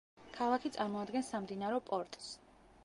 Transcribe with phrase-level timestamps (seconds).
[0.37, 2.33] ქალაქი წარმოადგენს სამდინარო პორტს.